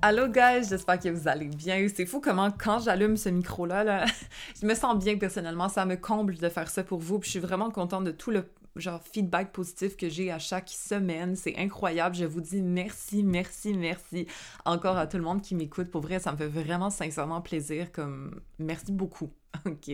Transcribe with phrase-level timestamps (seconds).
[0.00, 1.88] Allô guys, j'espère que vous allez bien.
[1.92, 4.04] C'est fou comment quand j'allume ce micro-là, là,
[4.60, 5.68] je me sens bien personnellement.
[5.68, 7.18] Ça me comble de faire ça pour vous.
[7.20, 8.44] Je suis vraiment contente de tout le
[8.76, 11.34] genre feedback positif que j'ai à chaque semaine.
[11.34, 12.14] C'est incroyable.
[12.14, 14.28] Je vous dis merci, merci, merci
[14.64, 15.90] encore à tout le monde qui m'écoute.
[15.90, 17.90] Pour vrai, ça me fait vraiment sincèrement plaisir.
[17.90, 19.32] Comme merci beaucoup.
[19.66, 19.90] OK.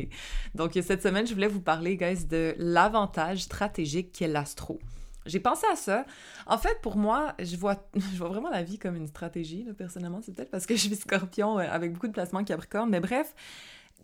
[0.54, 4.78] Donc cette semaine, je voulais vous parler, guys, de l'avantage stratégique qu'est l'astro.
[5.27, 6.05] J'ai pensé à ça.
[6.46, 10.20] En fait, pour moi, je vois, je vois vraiment la vie comme une stratégie, personnellement.
[10.23, 12.91] C'est peut-être parce que je suis scorpion euh, avec beaucoup de placements capricorne.
[12.91, 13.34] Mais bref,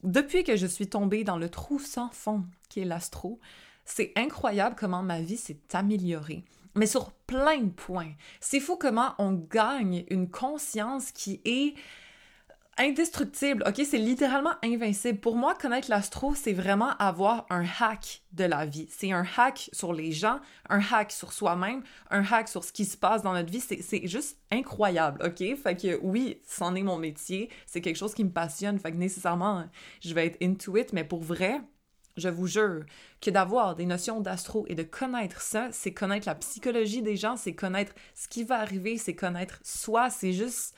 [0.02, 3.38] depuis que je suis tombée dans le trou sans fond qui est l'astro,
[3.84, 6.44] c'est incroyable comment ma vie s'est améliorée.
[6.74, 8.12] Mais sur plein de points.
[8.40, 11.74] C'est fou comment on gagne une conscience qui est
[12.78, 13.82] indestructible, ok?
[13.84, 15.18] C'est littéralement invincible.
[15.18, 18.88] Pour moi, connaître l'astro, c'est vraiment avoir un hack de la vie.
[18.90, 22.84] C'est un hack sur les gens, un hack sur soi-même, un hack sur ce qui
[22.84, 23.60] se passe dans notre vie.
[23.60, 25.56] C'est juste incroyable, ok?
[25.56, 27.50] Fait que oui, c'en est mon métier.
[27.66, 28.78] C'est quelque chose qui me passionne.
[28.78, 29.64] Fait que nécessairement,
[30.00, 31.60] je vais être into it, mais pour vrai,
[32.16, 32.84] je vous jure
[33.20, 37.36] que d'avoir des notions d'astro et de connaître ça, c'est connaître la psychologie des gens,
[37.36, 40.74] c'est connaître ce qui va arriver, c'est connaître soi, c'est juste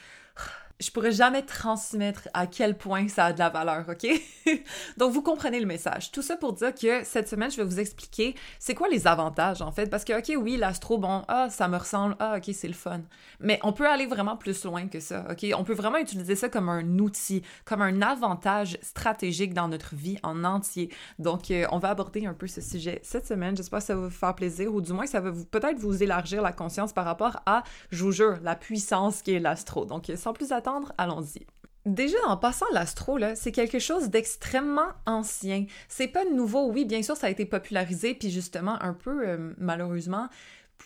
[0.80, 4.06] je pourrais jamais transmettre à quel point ça a de la valeur, OK?
[4.96, 6.10] Donc, vous comprenez le message.
[6.10, 9.62] Tout ça pour dire que cette semaine, je vais vous expliquer c'est quoi les avantages,
[9.62, 9.86] en fait.
[9.86, 13.00] Parce que, OK, oui, l'astro, bon, ah, ça me ressemble, ah, OK, c'est le fun.
[13.40, 15.46] Mais on peut aller vraiment plus loin que ça, OK?
[15.56, 20.18] On peut vraiment utiliser ça comme un outil, comme un avantage stratégique dans notre vie
[20.22, 20.90] en entier.
[21.18, 23.56] Donc, euh, on va aborder un peu ce sujet cette semaine.
[23.56, 26.42] J'espère que ça va vous faire plaisir ou du moins, ça va peut-être vous élargir
[26.42, 29.84] la conscience par rapport à, je vous jure, la puissance qui est l'astro.
[29.84, 30.61] Donc, sans plus attendre,
[30.98, 31.46] allons-y.
[31.84, 35.66] Déjà, en passant l'astro, c'est quelque chose d'extrêmement ancien.
[35.88, 39.52] C'est pas nouveau, oui, bien sûr, ça a été popularisé, puis justement, un peu, euh,
[39.58, 40.28] malheureusement,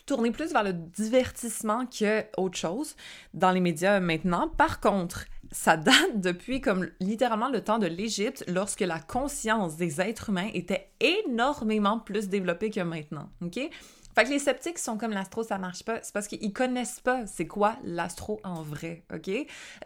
[0.07, 2.95] tourné plus vers le divertissement que autre chose
[3.33, 4.47] dans les médias maintenant.
[4.47, 10.01] Par contre, ça date depuis comme littéralement le temps de l'Égypte, lorsque la conscience des
[10.01, 13.59] êtres humains était énormément plus développée que maintenant, ok?
[14.17, 15.99] Fait que les sceptiques sont comme l'astro, ça marche pas.
[16.01, 19.29] C'est parce qu'ils connaissent pas c'est quoi l'astro en vrai, OK?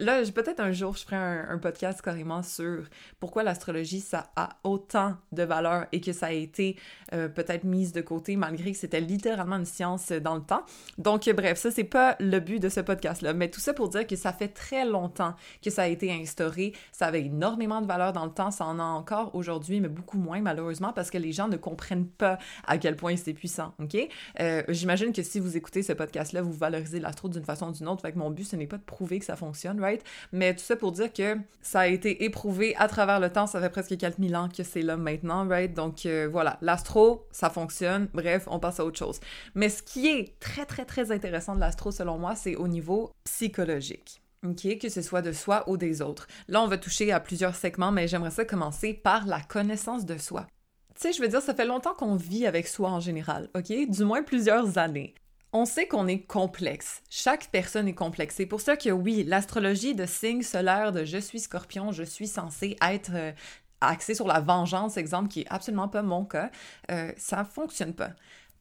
[0.00, 2.88] Là, peut-être un jour, je ferai un, podcast carrément sur
[3.20, 6.78] pourquoi l'astrologie, ça a autant de valeur et que ça a été
[7.12, 10.62] euh, peut-être mise de côté malgré que c'était littéralement une science dans le temps.
[10.96, 13.34] Donc, bref, ça, c'est pas le but de ce podcast-là.
[13.34, 16.72] Mais tout ça pour dire que ça fait très longtemps que ça a été instauré.
[16.90, 18.50] Ça avait énormément de valeur dans le temps.
[18.50, 22.08] Ça en a encore aujourd'hui, mais beaucoup moins, malheureusement, parce que les gens ne comprennent
[22.08, 24.08] pas à quel point c'est puissant, OK?
[24.40, 27.88] Euh, j'imagine que si vous écoutez ce podcast-là, vous valorisez l'astro d'une façon ou d'une
[27.88, 28.02] autre.
[28.02, 30.02] Fait mon but, ce n'est pas de prouver que ça fonctionne, right?
[30.32, 33.46] Mais tout ça pour dire que ça a été éprouvé à travers le temps.
[33.46, 35.72] Ça fait presque 4000 ans que c'est là maintenant, right?
[35.72, 38.08] Donc euh, voilà, l'astro, ça fonctionne.
[38.14, 39.20] Bref, on passe à autre chose.
[39.54, 43.12] Mais ce qui est très, très, très intéressant de l'astro, selon moi, c'est au niveau
[43.24, 44.22] psychologique.
[44.44, 46.26] OK, que ce soit de soi ou des autres.
[46.48, 50.18] Là, on va toucher à plusieurs segments, mais j'aimerais ça commencer par la connaissance de
[50.18, 50.46] soi.
[51.10, 53.72] Je veux dire, ça fait longtemps qu'on vit avec soi en général, OK?
[53.88, 55.14] Du moins plusieurs années.
[55.52, 57.02] On sait qu'on est complexe.
[57.10, 58.36] Chaque personne est complexe.
[58.36, 62.26] C'est pour ça que oui, l'astrologie de signe solaire de je suis scorpion, je suis
[62.26, 63.32] censé être euh,
[63.82, 66.50] axé sur la vengeance, exemple, qui est absolument pas mon cas,
[66.90, 68.10] euh, ça fonctionne pas.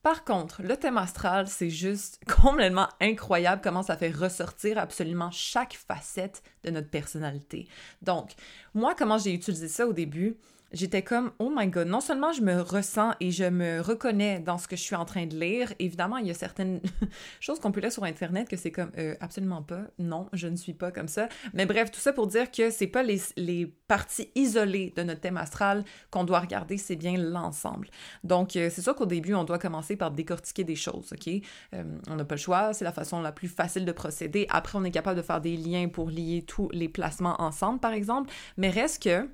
[0.03, 5.73] Par contre, le thème astral, c'est juste complètement incroyable comment ça fait ressortir absolument chaque
[5.73, 7.67] facette de notre personnalité.
[8.01, 8.31] Donc,
[8.73, 10.37] moi, comment j'ai utilisé ça au début,
[10.73, 14.57] j'étais comme oh my god, non seulement je me ressens et je me reconnais dans
[14.57, 16.81] ce que je suis en train de lire, évidemment, il y a certaines
[17.39, 20.55] choses qu'on peut lire sur internet que c'est comme euh, absolument pas, non, je ne
[20.55, 21.27] suis pas comme ça.
[21.53, 25.19] Mais bref, tout ça pour dire que c'est pas les, les, parties isolées de notre
[25.19, 27.89] thème astral qu'on doit regarder, c'est bien l'ensemble.
[28.23, 31.27] Donc euh, c'est sûr qu'au début, on doit commencer par décortiquer des choses, OK?
[31.73, 34.47] Euh, On n'a pas le choix, c'est la façon la plus facile de procéder.
[34.49, 37.91] Après, on est capable de faire des liens pour lier tous les placements ensemble par
[37.91, 39.27] exemple, mais reste que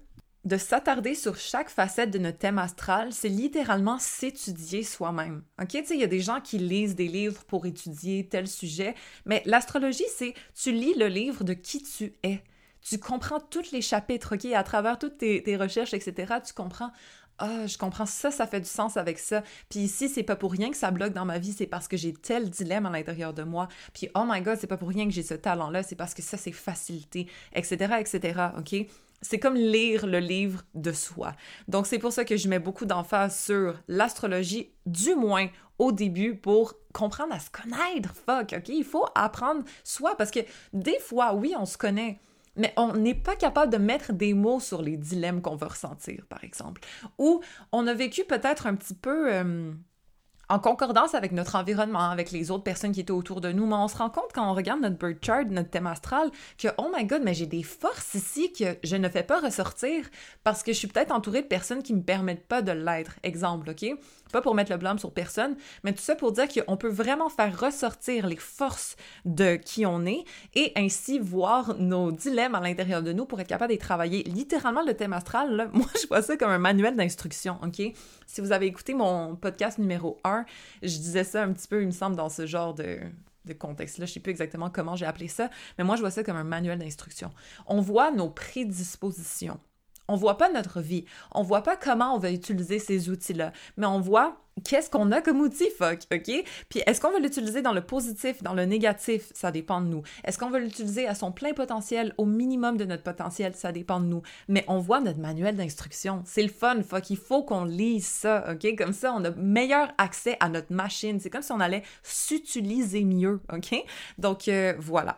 [0.47, 5.43] de s'attarder sur chaque facette de notre thème astral, c'est littéralement s'étudier soi-même.
[5.61, 5.67] OK?
[5.67, 8.95] Tu sais, il y a des gens qui lisent des livres pour étudier tel sujet,
[9.25, 12.41] mais l'astrologie, c'est tu lis le livre de qui tu es.
[12.81, 14.45] Tu comprends tous les chapitres, OK?
[14.45, 16.91] À travers toutes tes, recherches, etc., tu comprends
[17.39, 19.43] ah, je comprends ça, ça fait du sens avec ça.
[19.69, 21.95] Puis ici, c'est pas pour rien que ça bloque dans ma vie, c'est parce que
[21.95, 23.67] j'ai tel dilemme à l'intérieur de moi.
[23.93, 26.23] Puis oh my god, c'est pas pour rien que j'ai ce talent-là, c'est parce que
[26.23, 28.87] ça, c'est facilité, etc., etc., OK?
[29.21, 31.33] C'est comme lire le livre de soi.
[31.67, 35.47] Donc, c'est pour ça que je mets beaucoup d'emphase sur l'astrologie, du moins
[35.79, 38.13] au début, pour comprendre à se connaître.
[38.15, 38.69] Fuck, OK?
[38.69, 40.39] Il faut apprendre soi parce que
[40.73, 42.19] des fois, oui, on se connaît,
[42.55, 46.25] mais on n'est pas capable de mettre des mots sur les dilemmes qu'on va ressentir,
[46.27, 46.81] par exemple.
[47.17, 47.41] Ou
[47.71, 49.33] on a vécu peut-être un petit peu...
[49.33, 49.71] Euh,
[50.49, 53.65] en concordance avec notre environnement, avec les autres personnes qui étaient autour de nous.
[53.65, 56.69] Mais on se rend compte quand on regarde notre birth chart, notre thème astral, que
[56.77, 60.05] oh my god, mais j'ai des forces ici que je ne fais pas ressortir
[60.43, 63.15] parce que je suis peut-être entourée de personnes qui me permettent pas de l'être.
[63.23, 63.85] Exemple, ok?
[64.31, 67.29] Pas pour mettre le blâme sur personne, mais tout ça pour dire qu'on peut vraiment
[67.29, 68.95] faire ressortir les forces
[69.25, 70.23] de qui on est
[70.55, 74.23] et ainsi voir nos dilemmes à l'intérieur de nous pour être capable de travailler.
[74.23, 77.93] Littéralement, le thème astral, moi, je vois ça comme un manuel d'instruction, ok?
[78.25, 80.45] Si vous avez écouté mon podcast numéro 1,
[80.81, 82.99] je disais ça un petit peu, il me semble, dans ce genre de,
[83.45, 84.05] de contexte-là.
[84.05, 86.43] Je sais plus exactement comment j'ai appelé ça, mais moi, je vois ça comme un
[86.43, 87.31] manuel d'instruction.
[87.65, 89.59] On voit nos prédispositions.
[90.07, 91.05] On voit pas notre vie.
[91.31, 95.21] On voit pas comment on va utiliser ces outils-là, mais on voit qu'est-ce qu'on a
[95.21, 96.31] comme outil, fuck, OK?
[96.69, 99.29] Puis est-ce qu'on va l'utiliser dans le positif, dans le négatif?
[99.33, 100.03] Ça dépend de nous.
[100.23, 103.53] Est-ce qu'on va l'utiliser à son plein potentiel, au minimum de notre potentiel?
[103.55, 104.21] Ça dépend de nous.
[104.47, 106.21] Mais on voit notre manuel d'instruction.
[106.25, 107.09] C'est le fun, fuck.
[107.09, 108.75] Il faut qu'on lise ça, OK?
[108.77, 111.19] Comme ça, on a meilleur accès à notre machine.
[111.19, 113.75] C'est comme si on allait s'utiliser mieux, OK?
[114.17, 115.17] Donc, euh, voilà.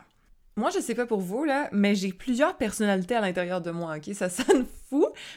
[0.56, 3.96] Moi, je sais pas pour vous, là, mais j'ai plusieurs personnalités à l'intérieur de moi,
[3.96, 4.14] ok?
[4.14, 4.66] Ça sonne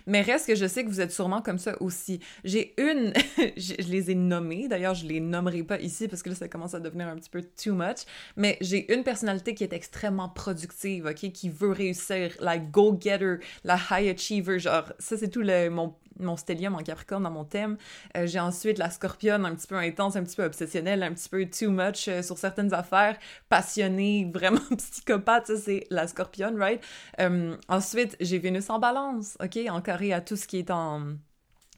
[0.06, 2.20] mais reste que je sais que vous êtes sûrement comme ça aussi.
[2.44, 3.12] J'ai une,
[3.56, 6.74] je, les ai nommées, d'ailleurs, je les nommerai pas ici parce que là, ça commence
[6.74, 7.98] à devenir un petit peu too much,
[8.36, 11.32] mais j'ai une personnalité qui est extrêmement productive, ok?
[11.32, 16.36] Qui veut réussir, la go-getter, la high achiever, genre, ça, c'est tout le, mon mon
[16.36, 17.76] stellium en Capricorne dans mon thème.
[18.16, 21.28] Euh, j'ai ensuite la Scorpionne un petit peu intense, un petit peu obsessionnelle, un petit
[21.28, 23.16] peu too much euh, sur certaines affaires,
[23.48, 26.82] passionnée, vraiment psychopathe, ça c'est la Scorpionne, right?
[27.20, 31.14] Euh, ensuite, j'ai Vénus en balance, ok, en carré à tout ce qui est en...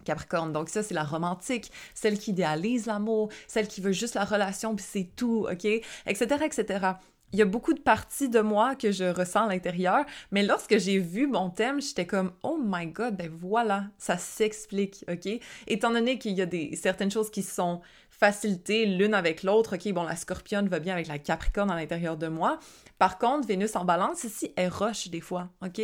[0.04, 0.52] Capricorne.
[0.52, 4.76] Donc ça, c'est la romantique, celle qui idéalise l'amour, celle qui veut juste la relation,
[4.76, 5.64] puis c'est tout, OK?
[5.64, 6.96] Etc., etc
[7.34, 10.78] il y a beaucoup de parties de moi que je ressens à l'intérieur, mais lorsque
[10.78, 15.28] j'ai vu mon thème, j'étais comme oh my god, ben voilà, ça s'explique, OK?
[15.66, 17.80] Étant donné qu'il y a des certaines choses qui sont
[18.18, 22.16] facilitées l'une avec l'autre, OK, bon la Scorpionne va bien avec la Capricorne à l'intérieur
[22.16, 22.58] de moi,
[22.98, 25.80] par contre, Vénus en balance, ici, elle roche des fois, OK?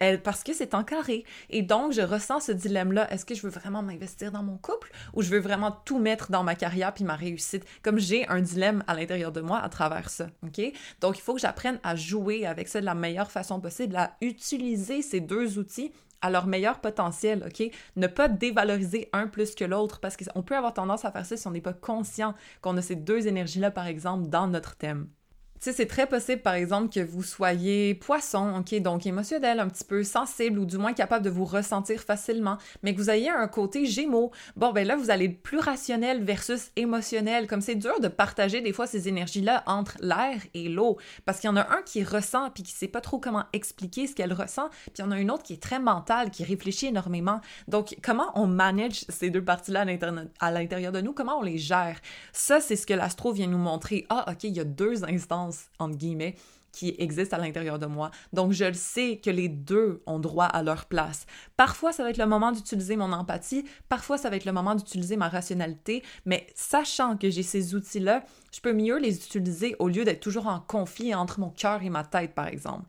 [0.00, 1.24] Elle, parce que c'est en carré.
[1.50, 3.12] Et donc, je ressens ce dilemme-là.
[3.12, 6.30] Est-ce que je veux vraiment m'investir dans mon couple ou je veux vraiment tout mettre
[6.30, 7.64] dans ma carrière puis ma réussite?
[7.82, 10.60] Comme j'ai un dilemme à l'intérieur de moi à travers ça, OK?
[11.00, 14.16] Donc, il faut que j'apprenne à jouer avec ça de la meilleure façon possible, à
[14.20, 15.92] utiliser ces deux outils
[16.24, 17.70] à leur meilleur potentiel, OK?
[17.96, 21.36] Ne pas dévaloriser un plus que l'autre parce qu'on peut avoir tendance à faire ça
[21.36, 25.08] si on n'est pas conscient qu'on a ces deux énergies-là, par exemple, dans notre thème
[25.72, 30.04] c'est très possible, par exemple, que vous soyez poisson, OK, donc émotionnel, un petit peu
[30.04, 33.86] sensible ou du moins capable de vous ressentir facilement, mais que vous ayez un côté
[33.86, 34.30] gémeaux.
[34.56, 37.46] Bon, ben là, vous allez être plus rationnel versus émotionnel.
[37.46, 41.48] Comme c'est dur de partager des fois ces énergies-là entre l'air et l'eau, parce qu'il
[41.48, 44.32] y en a un qui ressent puis qui sait pas trop comment expliquer ce qu'elle
[44.32, 47.40] ressent, puis il y en a une autre qui est très mentale, qui réfléchit énormément.
[47.68, 49.86] Donc, comment on manage ces deux parties-là
[50.40, 51.12] à l'intérieur de nous?
[51.12, 52.00] Comment on les gère?
[52.32, 54.06] Ça, c'est ce que l'astro vient nous montrer.
[54.08, 56.34] Ah, OK, il y a deux instances entre guillemets,
[56.74, 58.10] qui existent à l'intérieur de moi.
[58.32, 61.26] Donc, je le sais que les deux ont droit à leur place.
[61.56, 64.74] Parfois, ça va être le moment d'utiliser mon empathie, parfois, ça va être le moment
[64.74, 69.88] d'utiliser ma rationalité, mais sachant que j'ai ces outils-là, je peux mieux les utiliser au
[69.88, 72.86] lieu d'être toujours en conflit entre mon cœur et ma tête, par exemple.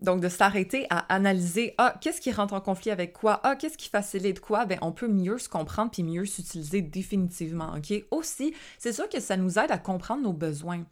[0.00, 3.40] Donc, de s'arrêter à analyser, ah, qu'est-ce qui rentre en conflit avec quoi?
[3.42, 4.64] Ah, qu'est-ce qui facilite quoi?
[4.64, 7.92] Ben, on peut mieux se comprendre puis mieux s'utiliser définitivement, OK?
[8.10, 10.84] Aussi, c'est sûr que ça nous aide à comprendre nos besoins.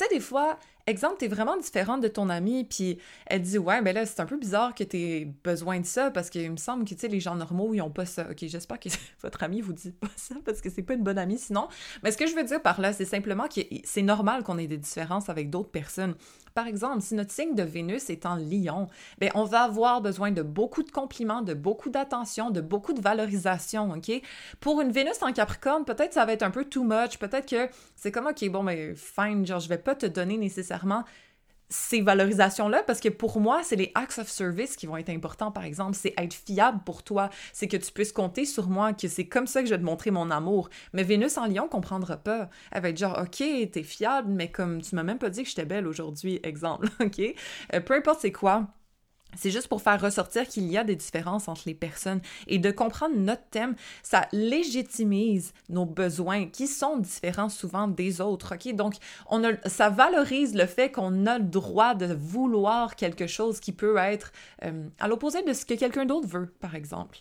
[0.00, 3.82] Tu sais, des fois, exemple, t'es vraiment différente de ton amie, puis elle dit Ouais,
[3.82, 6.86] ben là, c'est un peu bizarre que t'aies besoin de ça parce qu'il me semble
[6.86, 8.26] que, tu les gens normaux, ils ont pas ça.
[8.30, 8.88] Ok, j'espère que
[9.22, 11.68] votre amie vous dit pas ça parce que c'est pas une bonne amie sinon.
[12.02, 14.66] Mais ce que je veux dire par là, c'est simplement que c'est normal qu'on ait
[14.66, 16.14] des différences avec d'autres personnes.
[16.54, 18.88] Par exemple, si notre signe de Vénus est en lion,
[19.18, 23.00] ben on va avoir besoin de beaucoup de compliments, de beaucoup d'attention, de beaucoup de
[23.00, 23.92] valorisation?
[24.60, 27.68] Pour une Vénus en Capricorne, peut-être ça va être un peu too much, peut-être que
[27.96, 31.04] c'est comme, OK, bon, mais fine, genre, je vais pas te donner nécessairement
[31.70, 35.52] ces valorisations-là, parce que pour moi, c'est les acts of service qui vont être importants,
[35.52, 35.96] par exemple.
[35.96, 39.46] C'est être fiable pour toi, c'est que tu puisses compter sur moi, que c'est comme
[39.46, 40.68] ça que je vais te montrer mon amour.
[40.92, 42.50] Mais Vénus en lion comprendra pas.
[42.72, 45.48] Elle va être genre, OK, t'es fiable, mais comme tu m'as même pas dit que
[45.48, 47.20] j'étais belle aujourd'hui, exemple, OK?
[47.74, 48.66] Euh, peu importe c'est quoi,
[49.36, 52.70] C'est juste pour faire ressortir qu'il y a des différences entre les personnes et de
[52.70, 58.54] comprendre notre thème, ça légitimise nos besoins qui sont différents souvent des autres.
[58.54, 58.94] Ok, donc
[59.28, 63.72] on a, ça valorise le fait qu'on a le droit de vouloir quelque chose qui
[63.72, 64.32] peut être
[64.64, 67.18] euh, à l'opposé de ce que quelqu'un d'autre veut, par exemple.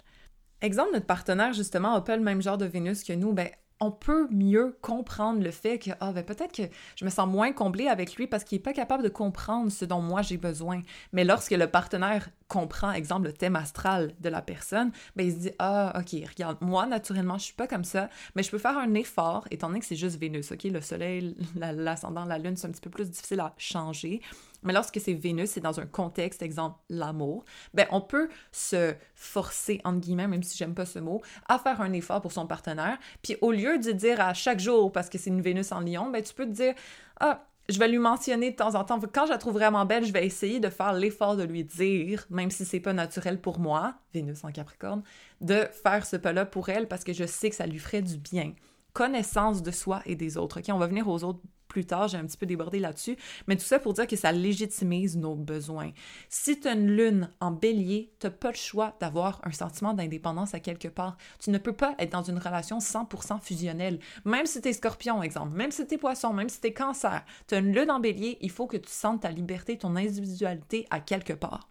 [0.61, 3.49] Exemple, notre partenaire justement a pas le même genre de Vénus que nous, ben
[3.79, 6.63] on peut mieux comprendre le fait que ah ben peut-être que
[6.95, 9.85] je me sens moins comblée avec lui parce qu'il n'est pas capable de comprendre ce
[9.85, 10.81] dont moi j'ai besoin.
[11.13, 15.37] Mais lorsque le partenaire comprend, exemple, le thème astral de la personne, ben il se
[15.39, 18.77] dit ah ok regarde moi naturellement je suis pas comme ça, mais je peux faire
[18.77, 22.67] un effort étant donné que c'est juste Vénus, ok le Soleil, l'ascendant, la Lune c'est
[22.67, 24.21] un petit peu plus difficile à changer.
[24.63, 29.81] Mais lorsque c'est Vénus, c'est dans un contexte, exemple l'amour, ben on peut se forcer,
[29.83, 32.97] entre guillemets, même si j'aime pas ce mot, à faire un effort pour son partenaire.
[33.21, 36.09] Puis au lieu de dire à chaque jour, parce que c'est une Vénus en lion,
[36.09, 36.73] ben tu peux te dire,
[37.19, 38.99] ah, je vais lui mentionner de temps en temps.
[39.13, 42.25] Quand je la trouve vraiment belle, je vais essayer de faire l'effort de lui dire,
[42.29, 45.03] même si c'est pas naturel pour moi, Vénus en Capricorne,
[45.41, 48.17] de faire ce pas-là pour elle parce que je sais que ça lui ferait du
[48.17, 48.53] bien.
[48.93, 50.59] Connaissance de soi et des autres.
[50.59, 53.15] OK, on va venir aux autres plus tard, j'ai un petit peu débordé là-dessus,
[53.47, 55.91] mais tout ça pour dire que ça légitimise nos besoins.
[56.27, 59.93] Si tu as une lune en bélier, tu n'as pas le choix d'avoir un sentiment
[59.93, 61.15] d'indépendance à quelque part.
[61.39, 63.99] Tu ne peux pas être dans une relation 100% fusionnelle.
[64.25, 66.73] Même si tu es scorpion, exemple, même si tu es poisson, même si tu es
[66.73, 69.95] cancer, tu as une lune en bélier, il faut que tu sentes ta liberté, ton
[69.95, 71.69] individualité à quelque part.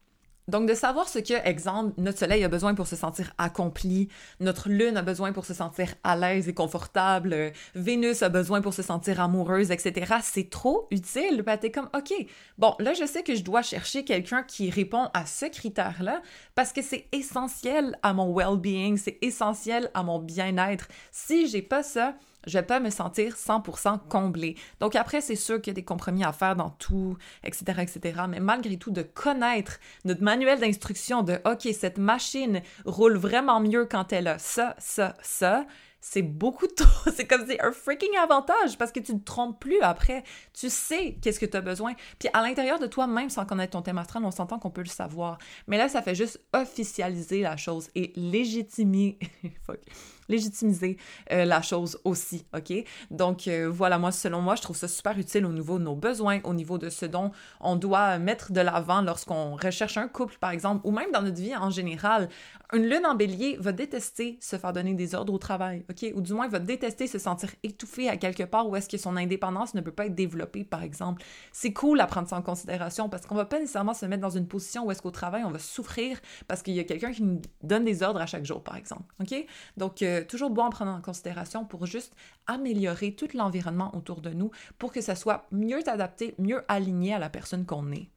[0.49, 4.09] Donc, de savoir ce que, exemple, notre soleil a besoin pour se sentir accompli,
[4.41, 8.63] notre lune a besoin pour se sentir à l'aise et confortable, euh, Vénus a besoin
[8.63, 11.43] pour se sentir amoureuse, etc., c'est trop utile.
[11.43, 12.13] Ben, t'es comme, OK,
[12.57, 16.23] bon, là, je sais que je dois chercher quelqu'un qui répond à ce critère-là
[16.55, 20.89] parce que c'est essentiel à mon well-being, c'est essentiel à mon bien-être.
[21.13, 22.15] Si j'ai pas ça,
[22.47, 24.57] je vais pas me sentir 100% comblée.
[24.81, 28.23] Donc après, c'est sûr qu'il y a des compromis à faire dans tout, etc., etc.
[28.29, 33.85] Mais malgré tout, de connaître notre manuel d'instruction de OK, cette machine roule vraiment mieux
[33.85, 35.67] quand elle a ça, ça, ça,
[36.01, 37.11] c'est beaucoup trop.
[37.15, 40.25] C'est comme c'est un freaking avantage parce que tu ne te trompes plus après.
[40.53, 41.95] Tu sais qu'est-ce que tu as besoin.
[42.19, 44.83] Puis à l'intérieur de toi, même sans connaître ton thème astral, on s'entend qu'on peut
[44.83, 45.39] le savoir.
[45.67, 49.19] Mais là, ça fait juste officialiser la chose et légitimer.
[50.29, 50.97] légitimiser
[51.33, 52.73] euh, la chose aussi, OK?
[53.11, 55.97] Donc euh, voilà, moi, selon moi, je trouve ça super utile au niveau de nos
[55.97, 57.31] besoins, au niveau de ce dont
[57.61, 61.41] on doit mettre de l'avant lorsqu'on recherche un couple, par exemple, ou même dans notre
[61.41, 62.29] vie en général.
[62.75, 66.13] Une lune en bélier va détester se faire donner des ordres au travail, OK?
[66.15, 69.17] Ou du moins, va détester se sentir étouffé à quelque part où est-ce que son
[69.17, 71.23] indépendance ne peut pas être développée, par exemple.
[71.53, 74.37] C'est cool à prendre ça en considération parce qu'on va pas nécessairement se mettre dans
[74.37, 77.23] une position où est-ce qu'au travail, on va souffrir parce qu'il y a quelqu'un qui
[77.23, 79.47] nous donne des ordres à chaque jour, par exemple, OK?
[79.79, 82.15] Donc, euh, toujours bon à prendre en considération pour juste
[82.47, 87.19] améliorer tout l'environnement autour de nous pour que ça soit mieux adapté, mieux aligné à
[87.19, 88.09] la personne qu'on est.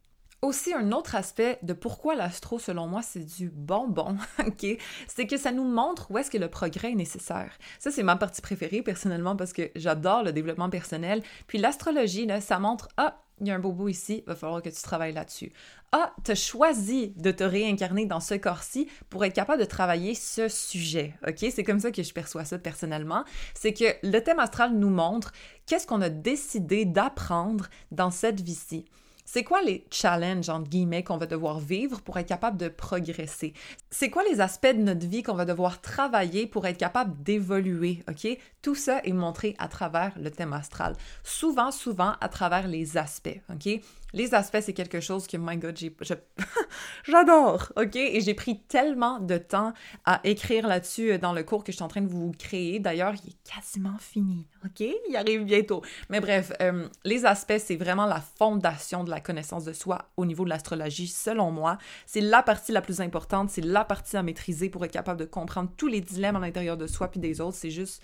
[0.42, 4.66] Aussi, un autre aspect de pourquoi l'astro, selon moi, c'est du bonbon, OK?
[5.08, 7.52] C'est que ça nous montre où est-ce que le progrès est nécessaire.
[7.78, 11.22] Ça, c'est ma partie préférée, personnellement, parce que j'adore le développement personnel.
[11.46, 14.70] Puis l'astrologie, là, ça montre, ah, il y a un bobo ici, va falloir que
[14.70, 15.52] tu travailles là-dessus.
[15.92, 20.16] Ah, tu as choisi de te réincarner dans ce corps-ci pour être capable de travailler
[20.16, 21.14] ce sujet.
[21.28, 21.46] OK?
[21.52, 23.26] C'est comme ça que je perçois ça personnellement.
[23.54, 25.34] C'est que le thème astral nous montre
[25.68, 28.86] qu'est-ce qu'on a décidé d'apprendre dans cette vie-ci.
[29.34, 33.54] C'est quoi les challenges, entre guillemets, qu'on va devoir vivre pour être capable de progresser?
[33.90, 38.04] C'est quoi les aspects de notre vie qu'on va devoir travailler pour être capable d'évoluer,
[38.10, 38.28] OK?
[38.62, 40.98] Tout ça est montré à travers le thème astral.
[41.24, 43.80] Souvent, souvent, à travers les aspects, OK?
[44.14, 45.78] Les aspects, c'est quelque chose que, my God,
[47.04, 47.96] j'adore, OK?
[47.96, 49.74] Et j'ai pris tellement de temps
[50.06, 52.80] à écrire là-dessus euh, dans le cours que je suis en train de vous créer.
[52.80, 54.86] D'ailleurs, il est quasiment fini, OK?
[55.10, 55.82] Il arrive bientôt.
[56.10, 60.26] Mais bref, euh, les aspects, c'est vraiment la fondation de la connaissance de soi au
[60.26, 61.78] niveau de l'astrologie, selon moi.
[62.06, 65.26] C'est la partie la plus importante, c'est la partie à maîtriser pour être capable de
[65.26, 67.58] comprendre tous les dilemmes à l'intérieur de soi puis des autres.
[67.58, 68.02] C'est juste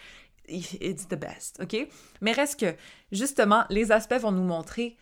[0.50, 1.88] it's the best, OK?
[2.22, 2.76] Mais reste que,
[3.12, 4.98] justement, les aspects vont nous montrer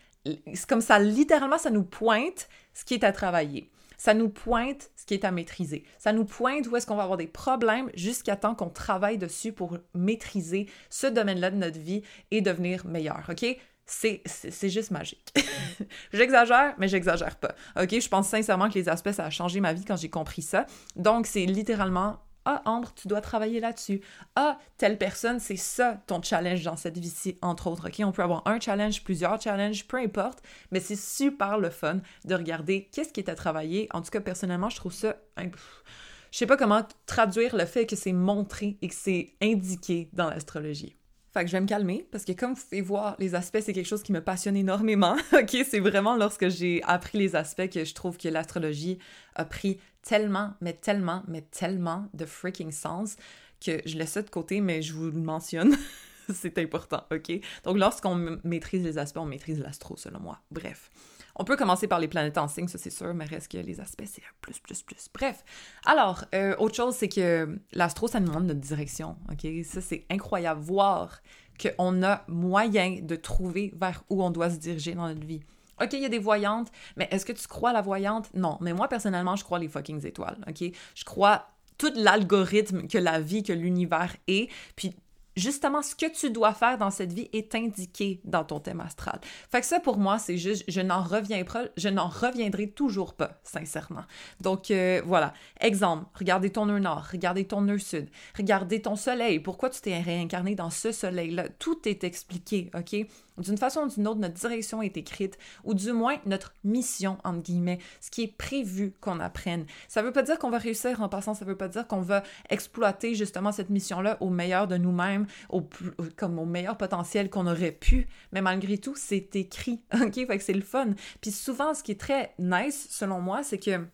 [0.53, 3.70] c'est comme ça, littéralement, ça nous pointe ce qui est à travailler.
[3.98, 5.84] Ça nous pointe ce qui est à maîtriser.
[5.98, 9.51] Ça nous pointe où est-ce qu'on va avoir des problèmes jusqu'à temps qu'on travaille dessus
[9.51, 12.01] pour maîtriser ce domaine-là de notre vie
[12.32, 13.46] et devenir meilleur, OK?
[13.88, 14.24] C'est,
[14.63, 15.32] juste magique.
[16.13, 17.53] j'exagère, mais j'exagère pas.
[17.79, 18.00] OK?
[18.00, 20.65] Je pense sincèrement que les aspects, ça a changé ma vie quand j'ai compris ça.
[20.96, 24.02] Donc, c'est littéralement ah, Ambre, tu dois travailler là-dessus.
[24.36, 27.90] Ah, telle personne, c'est ça ton challenge dans cette vie-ci, entre autres.
[27.90, 28.02] OK?
[28.06, 32.36] On peut avoir un challenge, plusieurs challenges, peu importe, mais c'est super le fun de
[32.36, 33.88] regarder qu'est-ce qui est à travailler.
[33.94, 35.16] En tout cas, personnellement, je trouve ça.
[35.38, 40.30] Je sais pas comment traduire le fait que c'est montré et que c'est indiqué dans
[40.30, 40.96] l'astrologie.
[41.36, 43.74] Fait que je vais me calmer parce que comme vous pouvez voir, les aspects, c'est
[43.74, 45.18] quelque chose qui me passionne énormément.
[45.34, 49.00] OK, c'est vraiment lorsque j'ai appris les aspects que je trouve que l'astrologie
[49.36, 53.18] a pris tellement, mais tellement, mais tellement de freaking sens
[53.60, 55.75] que je laisse ça de côté, mais je vous le mentionne.
[56.34, 57.32] c'est important, OK?
[57.63, 60.39] Donc, lorsqu'on maîtrise les aspects, on maîtrise l'astro, selon moi.
[60.51, 60.89] Bref.
[61.38, 63.82] On peut commencer par les planètes en signe, ça c'est sûr, mais reste que les
[63.82, 65.10] aspects, c'est plus, plus, plus.
[65.13, 65.44] Bref.
[65.86, 69.46] Alors, euh, autre chose, c'est que l'astro, ça nous montre notre direction, OK?
[69.65, 70.62] Ça, c'est incroyable.
[70.62, 71.22] Voir
[71.62, 75.41] qu'on a moyen de trouver vers où on doit se diriger dans notre vie.
[75.82, 78.29] OK, il y a des voyantes, mais est-ce que tu crois la voyante?
[78.34, 78.58] Non.
[78.62, 80.72] Mais moi, personnellement, je crois les fucking étoiles, OK?
[80.96, 84.96] Je crois tout l'algorithme que la vie, que l'univers est, puis
[85.36, 89.20] justement, ce que tu dois faire dans cette vie est indiqué dans ton thème astral.
[89.51, 91.44] Fait que ça, pour moi, c'est juste, je n'en reviens
[91.77, 94.04] je n'en reviendrai toujours pas, sincèrement.
[94.42, 95.34] Donc, euh, voilà.
[95.60, 99.39] Exemple, regardez ton nœud nord, regardez ton nœud sud, regardez ton soleil.
[99.39, 101.50] Pourquoi tu t'es réincarné dans ce soleil-là?
[101.60, 102.96] Tout est expliqué, OK?
[103.38, 107.42] D'une façon ou d'une autre, notre direction est écrite, ou du moins notre mission, entre
[107.42, 109.65] guillemets, ce qui est prévu qu'on apprenne.
[109.88, 111.88] Ça ne veut pas dire qu'on va réussir en passant, ça ne veut pas dire
[111.88, 115.68] qu'on va exploiter justement cette mission-là au meilleur de nous-mêmes, au
[116.15, 120.13] comme au meilleur potentiel qu'on aurait pu, mais malgré tout, c'est écrit, ok?
[120.13, 120.94] Fait que c'est le fun.
[121.22, 123.88] Puis souvent, ce qui est très nice, selon moi, c'est que la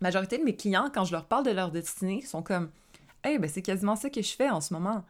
[0.00, 2.70] majorité de mes clients, quand je leur parle de leur destinée, sont comme
[3.24, 5.04] «Hey, ben c'est quasiment ça que je fais en ce moment.»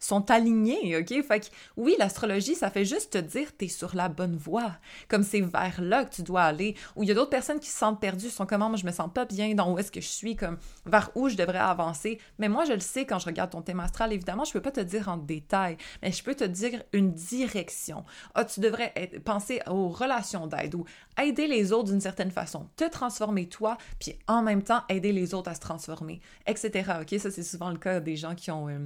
[0.00, 1.22] sont alignés, OK?
[1.22, 4.72] Fait que oui, l'astrologie, ça fait juste te dire t'es sur la bonne voie,
[5.08, 6.74] comme c'est vers là que tu dois aller.
[6.96, 8.86] Ou il y a d'autres personnes qui se sentent perdues, sont comme, ah, moi, je
[8.86, 11.58] me sens pas bien dans où est-ce que je suis, comme vers où je devrais
[11.58, 12.18] avancer.
[12.38, 14.72] Mais moi, je le sais quand je regarde ton thème astral, évidemment, je peux pas
[14.72, 18.04] te dire en détail, mais je peux te dire une direction.
[18.34, 18.92] Ah, tu devrais
[19.24, 20.84] penser aux relations d'aide ou
[21.20, 25.34] aider les autres d'une certaine façon, te transformer toi, puis en même temps aider les
[25.34, 26.92] autres à se transformer, etc.
[27.02, 27.18] OK?
[27.20, 28.68] Ça, c'est souvent le cas des gens qui ont...
[28.68, 28.78] Euh,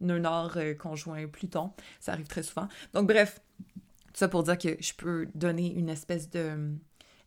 [0.00, 0.22] nœud
[0.56, 1.72] euh, conjoint Pluton.
[1.98, 2.68] Ça arrive très souvent.
[2.94, 3.40] Donc, bref,
[4.14, 6.78] ça pour dire que je peux donner une espèce de hum,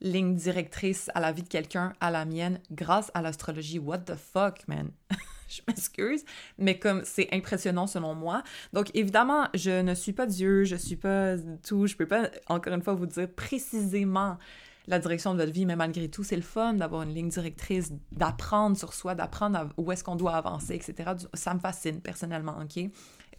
[0.02, 3.80] ligne directrice à la vie de quelqu'un, à la mienne, grâce à l'astrologie.
[3.80, 4.92] What the fuck, man?
[5.48, 6.26] je m'excuse,
[6.58, 8.44] mais comme c'est impressionnant selon moi.
[8.74, 12.74] Donc évidemment, je ne suis pas Dieu, je suis pas tout, je peux pas encore
[12.74, 14.38] une fois vous dire précisément
[14.88, 17.92] la direction de votre vie, mais malgré tout, c'est le fun d'avoir une ligne directrice,
[18.12, 21.12] d'apprendre sur soi, d'apprendre où est-ce qu'on doit avancer, etc.
[21.34, 22.84] Ça me fascine personnellement, OK?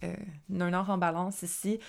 [0.03, 0.15] Euh,
[0.59, 1.79] un heure en balance ici.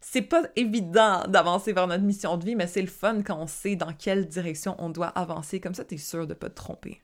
[0.00, 3.46] C'est pas évident d'avancer vers notre mission de vie, mais c'est le fun quand on
[3.46, 5.60] sait dans quelle direction on doit avancer.
[5.60, 7.00] Comme ça, tu es sûr de pas te tromper.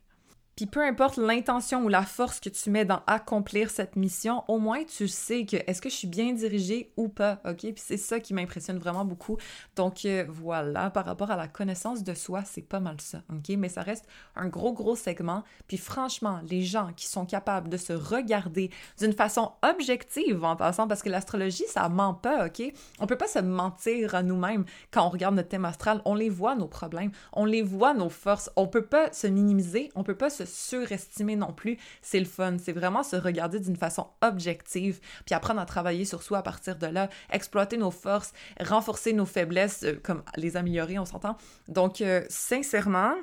[0.59, 4.59] Puis peu importe l'intention ou la force que tu mets dans accomplir cette mission, au
[4.59, 7.59] moins tu sais que est-ce que je suis bien dirigée ou pas, ok?
[7.59, 9.37] Puis c'est ça qui m'impressionne vraiment beaucoup.
[9.77, 13.55] Donc euh, voilà, par rapport à la connaissance de soi, c'est pas mal ça, ok?
[13.57, 15.45] Mais ça reste un gros, gros segment.
[15.69, 18.69] Puis franchement, les gens qui sont capables de se regarder
[18.99, 22.63] d'une façon objective en passant, parce que l'astrologie, ça ment pas, ok?
[22.99, 26.01] On peut pas se mentir à nous-mêmes quand on regarde notre thème astral.
[26.03, 28.49] On les voit, nos problèmes, on les voit, nos forces.
[28.57, 31.77] On peut pas se minimiser, on peut pas se surestimer non plus.
[32.01, 32.57] C'est le fun.
[32.57, 36.75] C'est vraiment se regarder d'une façon objective, puis apprendre à travailler sur soi à partir
[36.77, 41.37] de là, exploiter nos forces, renforcer nos faiblesses, euh, comme les améliorer, on s'entend.
[41.67, 43.13] Donc, euh, sincèrement,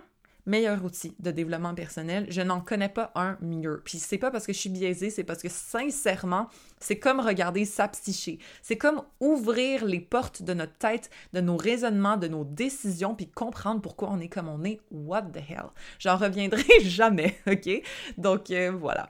[0.47, 2.27] meilleur outil de développement personnel.
[2.31, 3.83] Je n'en connais pas un mieux.
[3.85, 6.49] Puis c'est pas parce que je suis biaisée, c'est parce que sincèrement,
[6.81, 8.39] c'est comme regarder sa psyché.
[8.63, 13.29] C'est comme ouvrir les portes de notre tête, de nos raisonnements, de nos décisions, puis
[13.29, 14.81] comprendre pourquoi on est comme on est.
[14.91, 15.67] What the hell?
[15.99, 17.69] J'en reviendrai jamais, OK?
[18.17, 19.09] Donc euh, voilà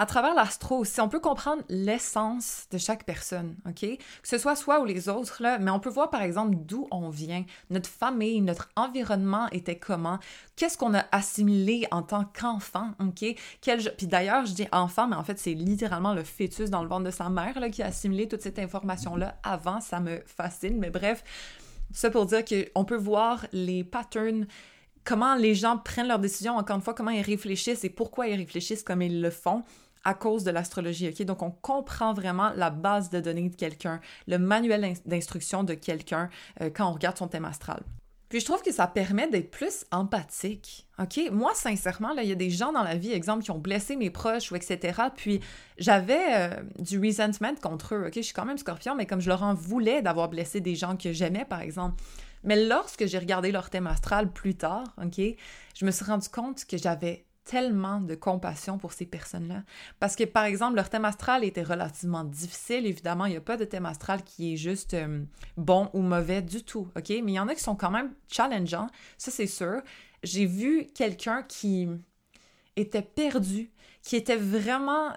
[0.00, 3.80] à travers l'astro aussi, on peut comprendre l'essence de chaque personne, OK?
[3.80, 6.88] Que ce soit soi ou les autres, là, mais on peut voir par exemple d'où
[6.90, 10.18] on vient, notre famille, notre environnement était comment,
[10.56, 13.36] qu'est-ce qu'on a assimilé en tant qu'enfant, OK?
[13.60, 17.04] Puis d'ailleurs, je dis enfant, mais en fait, c'est littéralement le fœtus dans le ventre
[17.04, 20.88] de sa mère là, qui a assimilé toute cette information-là avant, ça me fascine, mais
[20.88, 21.22] bref,
[21.92, 24.46] ça pour dire qu'on peut voir les patterns
[25.04, 28.36] comment les gens prennent leurs décisions, encore une fois, comment ils réfléchissent et pourquoi ils
[28.36, 29.62] réfléchissent comme ils le font
[30.04, 31.22] à cause de l'astrologie, OK?
[31.22, 36.28] Donc, on comprend vraiment la base de données de quelqu'un, le manuel d'instruction de quelqu'un
[36.60, 37.82] euh, quand on regarde son thème astral.
[38.30, 40.86] Puis je trouve que ça permet d'être plus empathique.
[41.00, 41.20] OK?
[41.32, 43.96] Moi, sincèrement, là, il y a des gens dans la vie, exemple, qui ont blessé
[43.96, 45.02] mes proches ou etc.
[45.16, 45.40] Puis
[45.78, 48.06] j'avais euh, du resentment contre eux.
[48.06, 48.12] OK?
[48.14, 50.96] Je suis quand même scorpion, mais comme je leur en voulais d'avoir blessé des gens
[50.96, 52.00] que j'aimais, par exemple.
[52.44, 55.20] Mais lorsque j'ai regardé leur thème astral plus tard, OK,
[55.74, 59.64] je me suis rendu compte que j'avais tellement de compassion pour ces personnes-là.
[59.98, 62.86] Parce que, par exemple, leur thème astral était relativement difficile.
[62.86, 65.24] Évidemment, il n'y a pas de thème astral qui est juste euh,
[65.56, 66.88] bon ou mauvais du tout?
[66.94, 69.82] Mais il y en a qui sont quand même challengeants, ça c'est sûr.
[70.22, 71.88] J'ai vu quelqu'un qui
[72.76, 73.70] était perdu,
[74.02, 75.12] qui était vraiment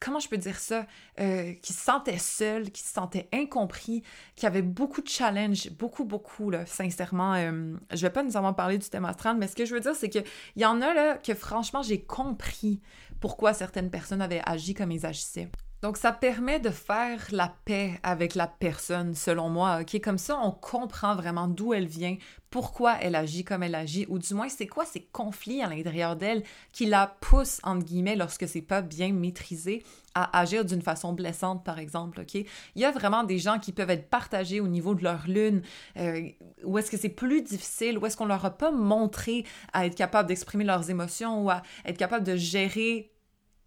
[0.00, 0.86] comment je peux dire ça,
[1.20, 4.02] euh, qui se sentait seul, qui se sentait incompris,
[4.34, 7.34] qui avait beaucoup de challenges, beaucoup, beaucoup, là, sincèrement.
[7.34, 9.94] Euh, je vais pas nécessairement parler du thème astral, mais ce que je veux dire,
[9.94, 10.24] c'est qu'il
[10.56, 12.80] y en a, là, que franchement, j'ai compris
[13.20, 15.50] pourquoi certaines personnes avaient agi comme ils agissaient.
[15.82, 19.98] Donc, ça permet de faire la paix avec la personne, selon moi, OK?
[20.02, 22.16] Comme ça, on comprend vraiment d'où elle vient,
[22.50, 26.16] pourquoi elle agit comme elle agit, ou du moins, c'est quoi ces conflits à l'intérieur
[26.16, 29.82] d'elle qui la poussent, entre guillemets, lorsque c'est pas bien maîtrisé,
[30.14, 32.34] à agir d'une façon blessante, par exemple, OK?
[32.34, 35.62] Il y a vraiment des gens qui peuvent être partagés au niveau de leur lune,
[35.96, 36.28] euh,
[36.62, 39.94] où est-ce que c'est plus difficile, où est-ce qu'on leur a pas montré à être
[39.94, 43.12] capable d'exprimer leurs émotions ou à être capable de gérer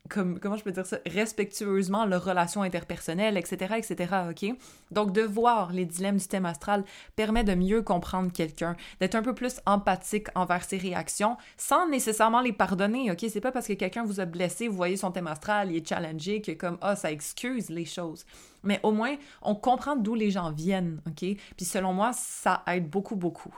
[0.10, 4.56] comme, comment je peux dire ça, respectueusement leurs relations interpersonnelles, etc., etc., OK?
[4.92, 6.84] Donc, de voir les dilemmes du thème astral
[7.16, 12.42] permet de mieux comprendre quelqu'un, d'être un peu plus empathique envers ses réactions, sans nécessairement
[12.42, 13.26] les pardonner, OK?
[13.30, 15.88] C'est pas parce que quelqu'un vous a blessé, vous voyez son thème astral, il est
[15.88, 18.26] challengé, que comme, ah, ça excuse les choses.
[18.64, 21.20] Mais au moins, on comprend d'où les gens viennent, OK?
[21.56, 23.56] Puis selon moi, ça aide beaucoup, beaucoup.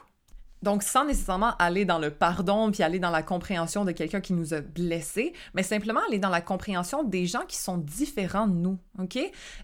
[0.62, 4.34] Donc, sans nécessairement aller dans le pardon puis aller dans la compréhension de quelqu'un qui
[4.34, 8.54] nous a blessés, mais simplement aller dans la compréhension des gens qui sont différents de
[8.54, 9.20] nous, OK?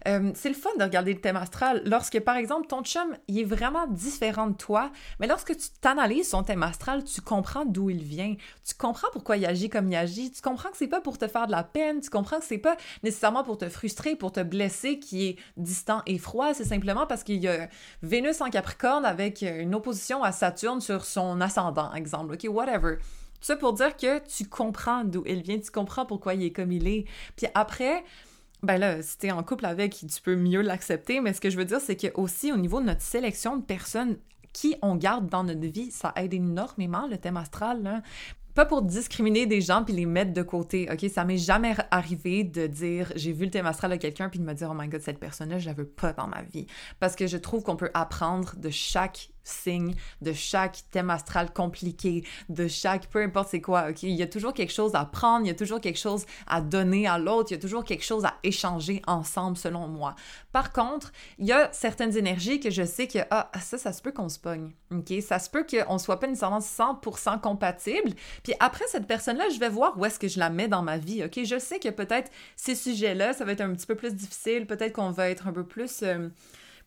[0.06, 3.40] Euh, c'est le fun de regarder le thème astral lorsque, par exemple, ton chum, il
[3.40, 7.90] est vraiment différent de toi, mais lorsque tu t'analyses son thème astral, tu comprends d'où
[7.90, 8.34] il vient,
[8.66, 11.26] tu comprends pourquoi il agit comme il agit, tu comprends que c'est pas pour te
[11.26, 14.40] faire de la peine, tu comprends que c'est pas nécessairement pour te frustrer, pour te
[14.40, 17.68] blesser, qui est distant et froid, c'est simplement parce qu'il y a
[18.02, 22.96] Vénus en Capricorne avec une opposition à Saturne sur son ascendant, exemple, ok, whatever.
[22.96, 26.52] Tout ça pour dire que tu comprends d'où il vient, tu comprends pourquoi il est
[26.52, 27.06] comme il est.
[27.36, 28.04] Puis après,
[28.62, 31.56] ben là, si t'es en couple avec, tu peux mieux l'accepter, mais ce que je
[31.56, 34.16] veux dire, c'est que aussi au niveau de notre sélection de personnes
[34.52, 37.82] qui on garde dans notre vie, ça aide énormément le thème astral.
[37.82, 38.02] Là
[38.54, 41.10] pas pour discriminer des gens puis les mettre de côté, ok?
[41.10, 44.44] Ça m'est jamais arrivé de dire j'ai vu le thème astral de quelqu'un puis de
[44.44, 46.66] me dire oh my god cette personne-là je la veux pas dans ma vie
[47.00, 52.24] parce que je trouve qu'on peut apprendre de chaque signe, de chaque thème astral compliqué,
[52.48, 54.02] de chaque peu importe c'est quoi, ok?
[54.04, 56.60] Il y a toujours quelque chose à prendre, il y a toujours quelque chose à
[56.60, 60.14] donner à l'autre, il y a toujours quelque chose à échanger ensemble selon moi.
[60.52, 64.02] Par contre, il y a certaines énergies que je sais que ah ça ça se
[64.02, 65.20] peut qu'on se pogne, ok?
[65.22, 68.12] Ça se peut qu'on soit pas nécessairement 100% compatible.
[68.42, 70.98] Puis après cette personne-là, je vais voir où est-ce que je la mets dans ma
[70.98, 71.40] vie, ok?
[71.44, 74.92] Je sais que peut-être ces sujets-là, ça va être un petit peu plus difficile, peut-être
[74.94, 76.28] qu'on va être un peu plus euh,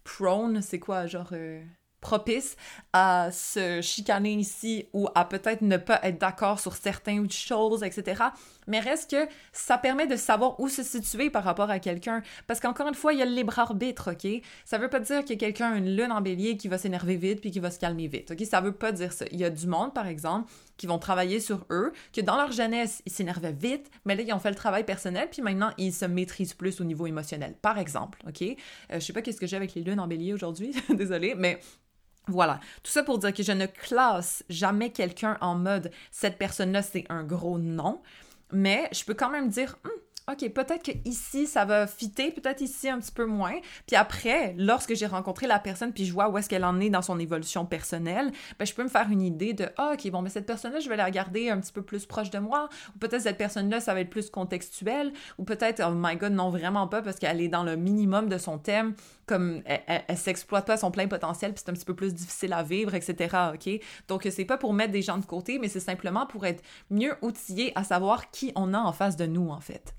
[0.04, 1.62] prone, c'est quoi, genre euh,
[2.02, 2.56] propice
[2.94, 8.24] à se chicaner ici ou à peut-être ne pas être d'accord sur certaines choses, etc.
[8.68, 12.22] Mais reste que ça permet de savoir où se situer par rapport à quelqu'un.
[12.48, 14.42] Parce qu'encore une fois, il y a le libre arbitre, OK?
[14.66, 17.42] Ça veut pas dire que quelqu'un a une lune en bélier qui va s'énerver vite
[17.42, 18.46] puis qui va se calmer vite, OK?
[18.46, 19.26] Ça veut pas dire ça.
[19.32, 22.52] Il y a du monde, par exemple, qui vont travailler sur eux, que dans leur
[22.52, 25.94] jeunesse, ils s'énervaient vite, mais là, ils ont fait le travail personnel, puis maintenant, ils
[25.94, 28.42] se maîtrisent plus au niveau émotionnel, par exemple, OK?
[28.42, 28.56] Euh,
[28.94, 31.60] je sais pas qu'est-ce que j'ai avec les lunes en bélier aujourd'hui, désolée, mais
[32.28, 36.82] voilà, tout ça pour dire que je ne classe jamais quelqu'un en mode cette personne-là
[36.82, 38.02] c'est un gros non,
[38.52, 39.92] mais je peux quand même dire hum,
[40.32, 43.60] OK, peut-être que ici ça va fitter, peut-être ici un petit peu moins.
[43.86, 46.90] Puis après, lorsque j'ai rencontré la personne puis je vois où est-ce qu'elle en est
[46.90, 50.24] dans son évolution personnelle, ben je peux me faire une idée de ah, OK, bon
[50.24, 52.98] mais cette personne-là, je vais la garder un petit peu plus proche de moi ou
[52.98, 56.88] peut-être cette personne-là, ça va être plus contextuel ou peut-être oh my god, non vraiment
[56.88, 58.96] pas parce qu'elle est dans le minimum de son thème,
[59.28, 62.54] comme elle, elle, s'exploite pas son plein potentiel puis c'est un petit peu plus difficile
[62.54, 63.36] à vivre, etc.
[63.54, 63.70] OK?
[64.08, 67.14] Donc c'est pas pour mettre des gens de côté, mais c'est simplement pour être mieux
[67.22, 69.94] outillé à savoir qui on a en face de nous en fait.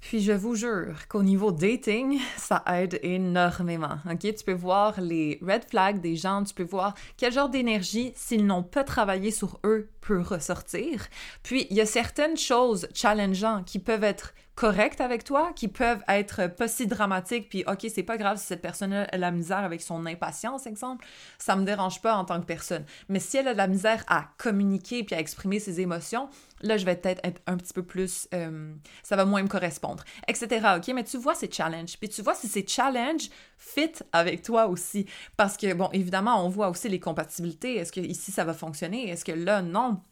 [0.00, 3.98] Puis je vous jure qu'au niveau dating, ça aide énormément.
[4.10, 4.20] OK?
[4.20, 8.46] Tu peux voir les red flags des gens, tu peux voir quel genre d'énergie, s'ils
[8.46, 11.06] n'ont pas travaillé sur eux, peut ressortir.
[11.42, 16.02] Puis il y a certaines choses challengeantes qui peuvent être correctes avec toi, qui peuvent
[16.06, 19.60] être pas si dramatiques, puis ok, c'est pas grave si cette personne a la misère
[19.60, 21.06] avec son impatience, exemple,
[21.38, 22.84] ça me dérange pas en tant que personne.
[23.08, 26.28] Mais si elle a la misère à communiquer puis à exprimer ses émotions,
[26.60, 30.04] là, je vais peut-être être un petit peu plus, euh, ça va moins me correspondre,
[30.28, 30.74] etc.
[30.76, 34.66] Ok, mais tu vois ces challenges, puis tu vois si ces challenges fit avec toi
[34.66, 35.06] aussi,
[35.38, 37.76] parce que bon, évidemment, on voit aussi les compatibilités.
[37.76, 39.08] Est-ce que ici ça va fonctionner?
[39.08, 40.02] Est-ce que là, non?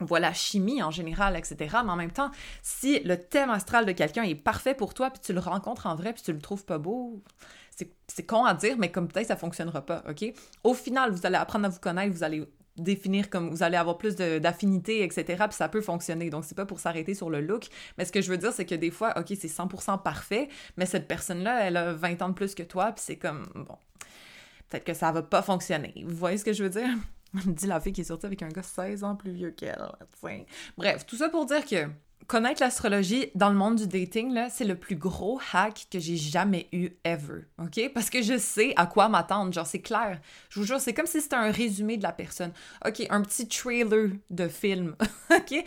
[0.00, 1.56] On voit la chimie en général, etc.
[1.84, 2.30] Mais en même temps,
[2.62, 5.94] si le thème astral de quelqu'un est parfait pour toi, puis tu le rencontres en
[5.94, 7.22] vrai, puis tu le trouves pas beau,
[8.08, 10.24] c'est con à dire, mais comme peut-être ça fonctionnera pas, OK?
[10.64, 13.98] Au final, vous allez apprendre à vous connaître, vous allez définir comme vous allez avoir
[13.98, 15.44] plus d'affinité, etc.
[15.48, 16.30] Puis ça peut fonctionner.
[16.30, 17.68] Donc, c'est pas pour s'arrêter sur le look.
[17.98, 20.86] Mais ce que je veux dire, c'est que des fois, OK, c'est 100% parfait, mais
[20.86, 23.76] cette personne-là, elle a 20 ans de plus que toi, puis c'est comme, bon,
[24.68, 25.94] peut-être que ça va pas fonctionner.
[26.06, 26.88] Vous voyez ce que je veux dire?
[27.46, 29.82] dit la fille qui est sortie avec un gars 16 ans plus vieux qu'elle.
[30.76, 31.88] Bref, tout ça pour dire que
[32.26, 36.68] connaître l'astrologie dans le monde du dating, c'est le plus gros hack que j'ai jamais
[36.72, 37.92] eu ever, OK?
[37.94, 40.20] Parce que je sais à quoi m'attendre, genre, c'est clair.
[40.48, 42.52] Je vous jure, c'est comme si c'était un résumé de la personne.
[42.84, 44.96] OK, un petit trailer de film,
[45.30, 45.64] OK?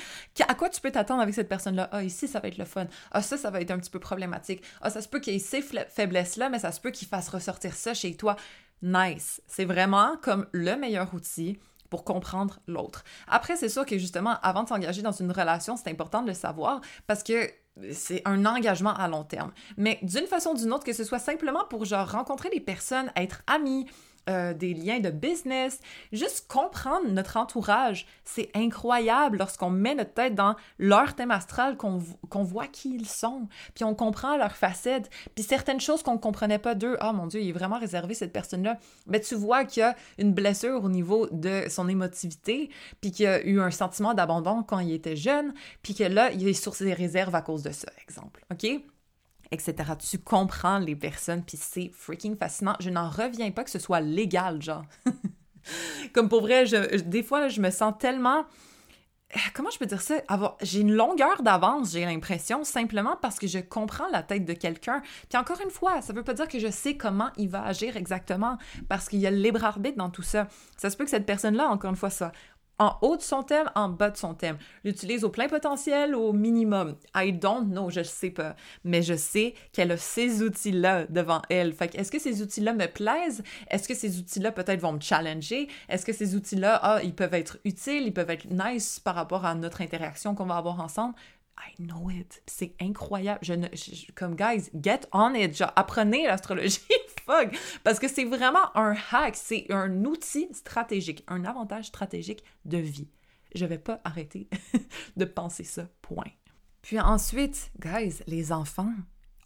[0.47, 1.89] À quoi tu peux t'attendre avec cette personne-là?
[1.91, 2.87] Ah, ici, ça va être le fun.
[3.11, 4.61] Ah, ça, ça va être un petit peu problématique.
[4.81, 7.73] Ah, ça se peut qu'il ait ces faiblesses-là, mais ça se peut qu'il fasse ressortir
[7.73, 8.35] ça chez toi.
[8.81, 9.41] Nice.
[9.47, 13.03] C'est vraiment comme le meilleur outil pour comprendre l'autre.
[13.27, 16.33] Après, c'est sûr que justement, avant de s'engager dans une relation, c'est important de le
[16.33, 17.49] savoir parce que
[17.91, 19.51] c'est un engagement à long terme.
[19.77, 23.41] Mais d'une façon ou d'une autre, que ce soit simplement pour rencontrer des personnes, être
[23.47, 23.87] amis,
[24.29, 25.79] euh, des liens de business,
[26.11, 28.05] juste comprendre notre entourage.
[28.23, 33.47] C'est incroyable lorsqu'on met notre tête dans leur thème astral, qu'on voit qui ils sont,
[33.73, 36.97] puis on comprend leurs facettes, puis certaines choses qu'on ne comprenait pas d'eux.
[37.01, 38.77] Oh mon Dieu, il est vraiment réservé cette personne-là.
[39.07, 42.69] Mais tu vois qu'il y a une blessure au niveau de son émotivité,
[43.01, 46.31] puis qu'il y a eu un sentiment d'abandon quand il était jeune, puis que là,
[46.31, 48.45] il est sur ses réserves à cause de ça, exemple.
[48.51, 48.67] OK?
[49.51, 49.93] Etc.
[49.97, 52.75] Tu comprends les personnes, puis c'est freaking fascinant.
[52.79, 54.85] Je n'en reviens pas que ce soit légal, genre.
[56.13, 58.45] Comme pour vrai, je, des fois, je me sens tellement...
[59.53, 60.15] Comment je peux dire ça?
[60.63, 65.03] J'ai une longueur d'avance, j'ai l'impression, simplement parce que je comprends la tête de quelqu'un.
[65.29, 67.95] Puis encore une fois, ça veut pas dire que je sais comment il va agir
[67.95, 68.57] exactement,
[68.87, 70.47] parce qu'il y a le libre arbitre dans tout ça.
[70.77, 72.31] Ça se peut que cette personne-là, encore une fois, ça
[72.79, 74.57] en haut de son thème, en bas de son thème.
[74.83, 76.95] L'utilise au plein potentiel au minimum.
[77.15, 78.55] I don't know, je sais pas.
[78.83, 81.73] Mais je sais qu'elle a ces outils-là devant elle.
[81.73, 83.43] Fait est-ce que ces outils-là me plaisent?
[83.69, 85.67] Est-ce que ces outils-là peut-être vont me challenger?
[85.89, 89.45] Est-ce que ces outils-là, ah, ils peuvent être utiles, ils peuvent être nice par rapport
[89.45, 91.15] à notre interaction qu'on va avoir ensemble?
[91.59, 92.41] I know it.
[92.47, 93.39] C'est incroyable.
[93.41, 93.67] Je, ne,
[94.15, 95.55] comme, guys, get on it.
[95.55, 96.79] Genre, apprenez l'astrologie.
[97.25, 97.57] Fuck.
[97.83, 99.35] Parce que c'est vraiment un hack.
[99.35, 103.09] C'est un outil stratégique, un avantage stratégique de vie.
[103.55, 104.47] Je vais pas arrêter
[105.17, 105.87] de penser ça.
[106.01, 106.31] Point.
[106.81, 108.93] Puis ensuite, guys, les enfants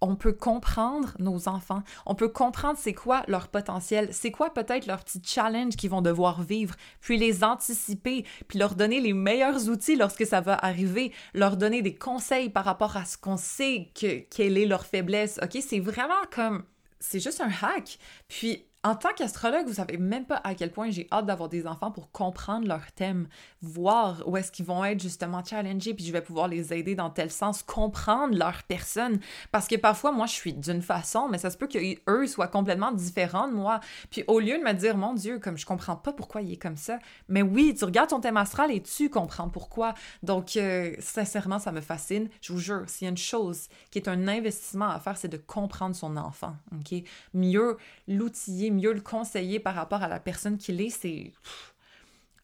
[0.04, 4.86] on peut comprendre nos enfants, on peut comprendre c'est quoi leur potentiel, c'est quoi peut-être
[4.86, 9.70] leur petit challenge qu'ils vont devoir vivre, puis les anticiper, puis leur donner les meilleurs
[9.70, 13.92] outils lorsque ça va arriver, leur donner des conseils par rapport à ce qu'on sait
[13.96, 15.39] que quelle est leur faiblesse.
[15.42, 16.63] OK, c'est vraiment comme
[17.00, 17.98] c'est juste un hack.
[18.28, 21.67] Puis en tant qu'astrologue, vous savez même pas à quel point j'ai hâte d'avoir des
[21.67, 23.28] enfants pour comprendre leur thème,
[23.62, 27.10] voir où est-ce qu'ils vont être justement challengés, puis je vais pouvoir les aider dans
[27.10, 29.19] tel sens, comprendre leur personne.
[29.54, 32.91] Parce que parfois, moi, je suis d'une façon, mais ça se peut qu'eux soient complètement
[32.91, 33.80] différents de moi.
[34.12, 36.62] Puis au lieu de me dire, mon Dieu, comme je comprends pas pourquoi il est
[36.62, 39.93] comme ça, mais oui, tu regardes ton thème astral et tu comprends pourquoi.
[40.24, 42.28] Donc, euh, sincèrement, ça me fascine.
[42.41, 45.30] Je vous jure, s'il y a une chose qui est un investissement à faire, c'est
[45.30, 47.02] de comprendre son enfant, OK?
[47.34, 47.78] Mieux
[48.10, 51.32] l'outiller, mieux le conseiller par rapport à la personne qu'il est, c'est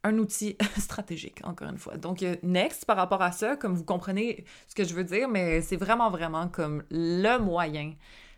[0.04, 1.98] un outil stratégique, encore une fois.
[1.98, 5.28] Donc, euh, next, par rapport à ça, comme vous comprenez ce que je veux dire,
[5.28, 7.94] mais c'est vraiment, vraiment comme le moyen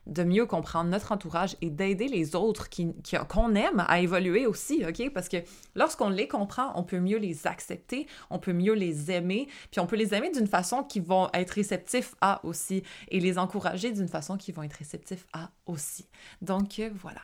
[0.07, 4.83] de mieux comprendre notre entourage et d'aider les autres qu'on qui, aime à évoluer aussi,
[4.87, 5.11] OK?
[5.13, 5.37] Parce que
[5.75, 9.85] lorsqu'on les comprend, on peut mieux les accepter, on peut mieux les aimer, puis on
[9.85, 14.07] peut les aimer d'une façon qui vont être réceptifs à aussi et les encourager d'une
[14.07, 16.07] façon qui vont être réceptifs à aussi.
[16.41, 17.21] Donc, euh, voilà.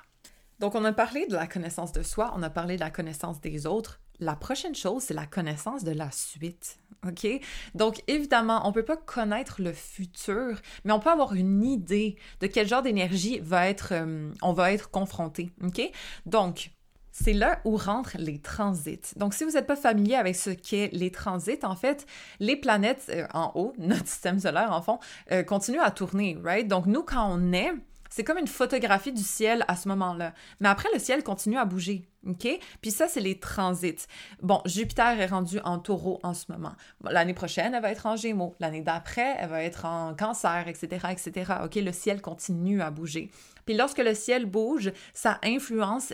[0.59, 3.39] Donc, on a parlé de la connaissance de soi, on a parlé de la connaissance
[3.41, 3.99] des autres.
[4.19, 6.79] La prochaine chose, c'est la connaissance de la suite.
[7.05, 7.27] OK?
[7.75, 12.17] Donc, évidemment, on ne peut pas connaître le futur, mais on peut avoir une idée
[12.39, 15.51] de quel genre d'énergie va être, euh, on va être confronté.
[15.63, 15.81] OK?
[16.25, 16.71] Donc,
[17.19, 19.13] c'est là où rentrent les transits.
[19.15, 22.05] Donc, si vous n'êtes pas familier avec ce qu'est les transits, en fait,
[22.39, 24.99] les planètes euh, en haut, notre système solaire, en fond,
[25.31, 26.67] euh, continuent à tourner, right?
[26.67, 27.73] Donc, nous, quand on est,
[28.17, 30.33] c'est comme une photographie du ciel à ce moment-là.
[30.59, 32.09] Mais après, le ciel continue à bouger.
[32.25, 32.47] OK?
[32.81, 34.07] Puis ça, c'est les transits.
[34.41, 36.71] Bon, Jupiter est rendu en taureau en ce moment.
[37.03, 38.55] L'année prochaine, elle va être en gémeaux.
[38.59, 41.53] L'année d'après, elle va être en cancer, etc., etc.
[41.63, 41.75] OK?
[41.75, 43.29] Le ciel continue à bouger.
[43.67, 46.11] Puis lorsque le ciel bouge, ça influence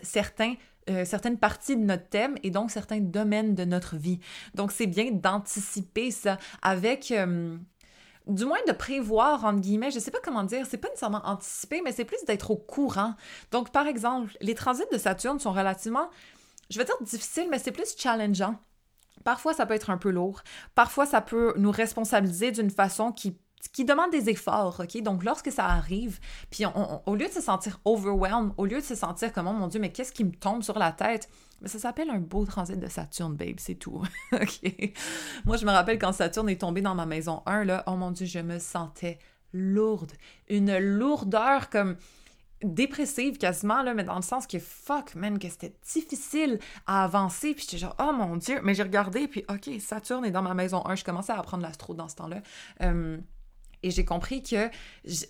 [0.90, 4.20] euh, certaines parties de notre thème et donc certains domaines de notre vie.
[4.56, 7.56] Donc, c'est bien d'anticiper ça avec, euh,
[8.28, 11.82] du moins de prévoir, entre guillemets, je sais pas comment dire, c'est pas nécessairement anticiper,
[11.84, 13.16] mais c'est plus d'être au courant.
[13.52, 16.10] Donc, par exemple, les transits de Saturne sont relativement,
[16.70, 18.56] je vais dire difficiles, mais c'est plus challengeant.
[19.24, 20.42] Parfois, ça peut être un peu lourd.
[20.76, 23.38] Parfois, ça peut nous responsabiliser d'une façon qui
[23.70, 25.02] qui demande des efforts, OK?
[25.02, 26.66] Donc, lorsque ça arrive, puis
[27.06, 29.80] au lieu de se sentir overwhelmed, au lieu de se sentir comme, oh mon Dieu,
[29.80, 31.30] mais qu'est-ce qui me tombe sur la tête?
[31.62, 34.02] Mais ça s'appelle un beau transit de Saturne, babe, c'est tout.
[34.34, 34.94] OK?
[35.46, 38.12] Moi, je me rappelle quand Saturne est tombé dans ma maison 1, là, oh mon
[38.12, 39.18] Dieu, je me sentais
[39.54, 40.12] lourde.
[40.50, 41.96] Une lourdeur comme
[42.64, 47.54] dépressive quasiment, là, mais dans le sens que fuck, man, que c'était difficile à avancer.
[47.54, 48.60] Puis j'étais genre, oh mon Dieu.
[48.64, 50.96] Mais j'ai regardé, puis OK, Saturne est dans ma maison 1.
[50.96, 52.42] Je commençais à apprendre l'astro dans ce temps-là.
[52.82, 53.18] Euh,
[53.84, 54.70] et j'ai compris que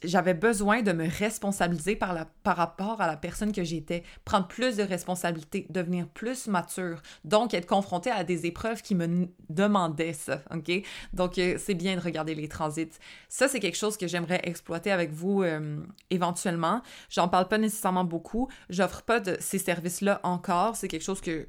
[0.04, 4.48] j'avais besoin de me responsabiliser par, la, par rapport à la personne que j'étais, prendre
[4.48, 10.13] plus de responsabilités, devenir plus mature, donc être confrontée à des épreuves qui me demandaient
[10.13, 10.72] ça, OK?
[11.13, 12.89] Donc, euh, c'est bien de regarder les transits.
[13.30, 15.78] Ça, c'est quelque chose que j'aimerais exploiter avec vous euh,
[16.10, 16.82] éventuellement.
[17.10, 18.48] J'en parle pas nécessairement beaucoup.
[18.70, 20.76] J'offre pas de ces services-là encore.
[20.76, 21.48] C'est quelque chose que,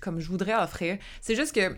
[0.00, 0.98] comme je voudrais offrir.
[1.20, 1.76] C'est juste que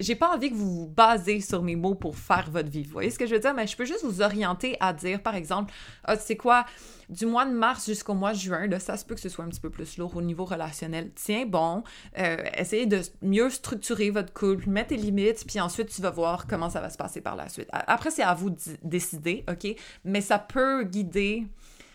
[0.00, 2.82] j'ai pas envie que vous vous basez sur mes mots pour faire votre vie.
[2.82, 3.54] Vous voyez ce que je veux dire?
[3.54, 5.72] Mais je peux juste vous orienter à dire, par exemple,
[6.04, 6.66] ah, tu sais quoi,
[7.08, 9.44] du mois de mars jusqu'au mois de juin, là, ça se peut que ce soit
[9.44, 11.10] un petit peu plus lourd au niveau relationnel.
[11.14, 11.82] Tiens bon,
[12.18, 16.46] euh, essayez de mieux structurer votre couple, mettre tes limites, puis ensuite tu vas voir
[16.46, 17.68] comment ça va se passer par la suite.
[17.72, 19.74] Après, c'est à vous de décider, OK?
[20.04, 21.46] Mais ça peut guider,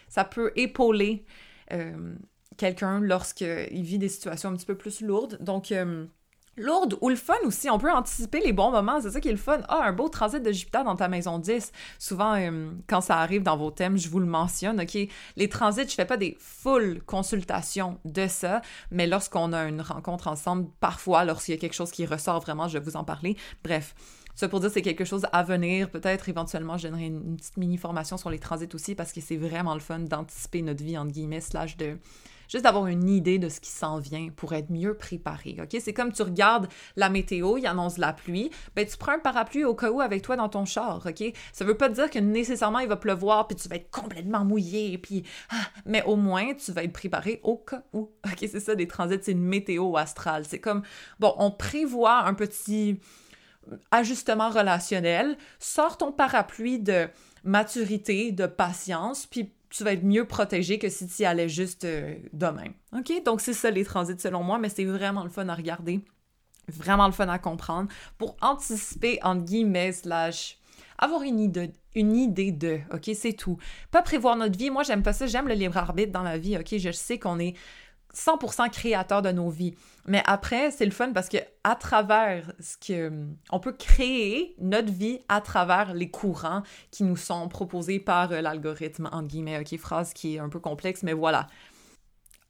[0.08, 1.26] ça peut épauler
[1.72, 2.16] euh,
[2.58, 5.38] quelqu'un lorsqu'il vit des situations un petit peu plus lourdes.
[5.42, 6.06] Donc, euh,
[6.62, 7.69] lourde ou le fun aussi.
[7.69, 9.02] On peut anticiper les bons moments.
[9.02, 9.60] C'est ça qui est le fun.
[9.67, 11.71] Ah, un beau transit de Jupiter dans ta maison 10.
[12.00, 14.97] Souvent, euh, quand ça arrive dans vos thèmes, je vous le mentionne, OK?
[15.36, 20.28] Les transits, je fais pas des full consultations de ça, mais lorsqu'on a une rencontre
[20.28, 23.36] ensemble, parfois, lorsqu'il y a quelque chose qui ressort vraiment, je vais vous en parler.
[23.63, 23.95] Bref.
[24.36, 25.89] Ça pour dire c'est quelque chose à venir.
[25.89, 29.74] Peut-être éventuellement, je donnerai une, petite mini-formation sur les transits aussi parce que c'est vraiment
[29.74, 31.98] le fun d'anticiper notre vie, entre guillemets, slash de
[32.52, 35.78] juste d'avoir une idée de ce qui s'en vient pour être mieux préparé, OK?
[35.80, 36.67] C'est comme tu regardes
[36.98, 40.22] la météo, il annonce la pluie, ben tu prends un parapluie au cas où avec
[40.22, 41.24] toi dans ton char, OK?
[41.54, 44.98] Ça veut pas dire que nécessairement il va pleuvoir puis tu vas être complètement mouillé
[44.98, 48.12] puis ah, mais au moins tu vas être préparé au cas où.
[48.26, 50.44] OK, c'est ça des transits, c'est une météo astrale.
[50.46, 50.82] C'est comme
[51.20, 53.00] bon, on prévoit un petit
[53.91, 57.08] ajustement relationnel, sors ton parapluie de
[57.43, 61.86] maturité, de patience, puis tu vas être mieux protégé que si tu y allais juste
[61.86, 62.67] euh, demain.
[62.93, 63.24] OK?
[63.24, 66.04] Donc, c'est ça les transits selon moi, mais c'est vraiment le fun à regarder.
[66.67, 70.60] Vraiment le fun à comprendre pour anticiper, entre guillemets, slash,
[70.97, 73.10] avoir une idée, une idée de, OK?
[73.15, 73.58] C'est tout.
[73.91, 74.69] Pas prévoir notre vie.
[74.69, 75.26] Moi, j'aime pas ça.
[75.26, 76.78] J'aime le libre arbitre dans la vie, OK?
[76.78, 77.56] Je sais qu'on est
[78.15, 79.76] 100% créateur de nos vies.
[80.06, 83.12] Mais après, c'est le fun parce que à travers ce que
[83.52, 88.41] on peut créer notre vie à travers les courants qui nous sont proposés par euh,
[88.41, 91.47] l'algorithme entre guillemets, OK, phrase qui est un peu complexe mais voilà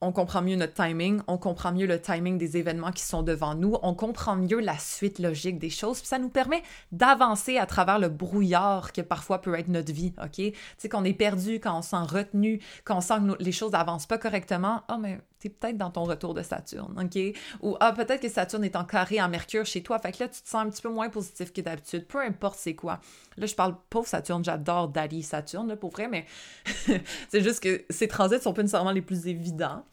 [0.01, 3.53] on comprend mieux notre timing, on comprend mieux le timing des événements qui sont devant
[3.53, 7.67] nous, on comprend mieux la suite logique des choses, puis ça nous permet d'avancer à
[7.67, 10.37] travers le brouillard que parfois peut être notre vie, OK?
[10.37, 13.73] Tu sais, qu'on est perdu, quand on sent retenu, quand on sent que les choses
[13.73, 17.35] n'avancent pas correctement, oh, mais t'es peut-être dans ton retour de Saturne, OK?
[17.61, 20.29] Ou, ah, peut-être que Saturne est en carré en Mercure chez toi, fait que là,
[20.29, 22.99] tu te sens un petit peu moins positif que d'habitude, peu importe c'est quoi.
[23.37, 26.25] Là, je parle pauvre Saturne, j'adore Dali Saturne, là, pour vrai, mais
[27.29, 29.83] c'est juste que ces transits sont pas nécessairement les plus évidents.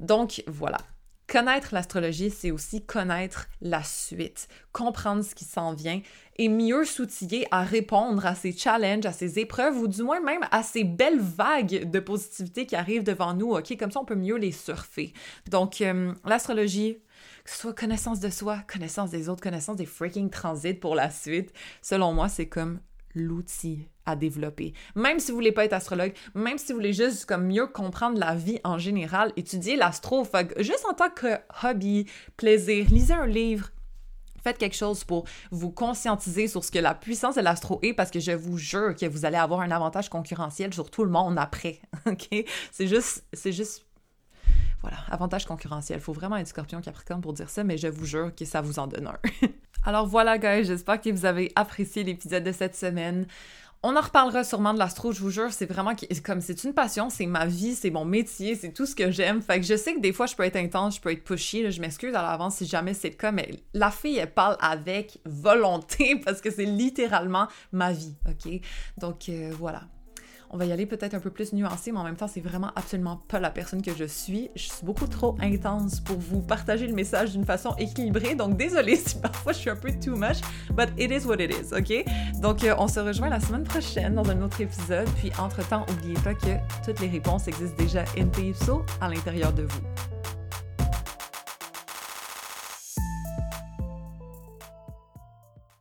[0.00, 0.78] Donc, voilà.
[1.28, 6.00] Connaître l'astrologie, c'est aussi connaître la suite, comprendre ce qui s'en vient
[6.40, 10.40] et mieux s'outiller à répondre à ces challenges, à ces épreuves ou du moins même
[10.50, 13.76] à ces belles vagues de positivité qui arrivent devant nous, OK?
[13.78, 15.12] Comme ça, on peut mieux les surfer.
[15.50, 16.96] Donc, euh, l'astrologie,
[17.44, 21.10] que ce soit connaissance de soi, connaissance des autres, connaissance des freaking transits pour la
[21.10, 22.80] suite, selon moi, c'est comme
[23.14, 24.72] l'outil à développer.
[24.94, 28.18] Même si vous voulez pas être astrologue, même si vous voulez juste comme mieux comprendre
[28.18, 30.26] la vie en général, étudier l'astro,
[30.56, 32.06] juste en tant que hobby,
[32.38, 33.72] plaisir, lisez un livre,
[34.42, 38.10] Faites quelque chose pour vous conscientiser sur ce que la puissance de l'astro est parce
[38.10, 41.38] que je vous jure que vous allez avoir un avantage concurrentiel sur tout le monde
[41.38, 41.80] après.
[42.06, 42.28] OK?
[42.72, 43.84] C'est juste, c'est juste
[44.82, 45.98] voilà, avantage concurrentiel.
[45.98, 48.60] Il faut vraiment être scorpion capricorne pour dire ça, mais je vous jure que ça
[48.60, 49.18] vous en donne un.
[49.84, 53.26] Alors voilà, guys, j'espère que vous avez apprécié l'épisode de cette semaine.
[53.82, 57.08] On en reparlera sûrement de l'astro, je vous jure, c'est vraiment comme c'est une passion,
[57.08, 59.40] c'est ma vie, c'est mon métier, c'est tout ce que j'aime.
[59.40, 61.70] Fait que je sais que des fois je peux être intense, je peux être pushy,
[61.72, 65.18] je m'excuse à l'avance si jamais c'est le cas, mais la fille elle parle avec
[65.24, 68.60] volonté parce que c'est littéralement ma vie, ok?
[68.98, 69.84] Donc euh, voilà
[70.50, 72.70] on va y aller peut-être un peu plus nuancé, mais en même temps, c'est vraiment
[72.74, 74.50] absolument pas la personne que je suis.
[74.56, 78.96] Je suis beaucoup trop intense pour vous partager le message d'une façon équilibrée, donc désolé
[79.06, 80.38] si parfois je suis un peu too much,
[80.70, 82.04] but it is what it is, ok?
[82.40, 86.20] Donc, euh, on se rejoint la semaine prochaine dans un autre épisode, puis entre-temps, n'oubliez
[86.22, 88.28] pas que toutes les réponses existent déjà in
[89.00, 89.80] à l'intérieur de vous.